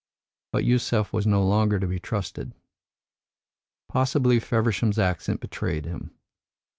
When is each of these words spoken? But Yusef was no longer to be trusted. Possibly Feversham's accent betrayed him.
But 0.51 0.63
Yusef 0.63 1.13
was 1.13 1.27
no 1.27 1.45
longer 1.47 1.79
to 1.79 1.85
be 1.85 1.99
trusted. 1.99 2.55
Possibly 3.87 4.39
Feversham's 4.39 4.97
accent 4.97 5.41
betrayed 5.41 5.85
him. 5.85 6.09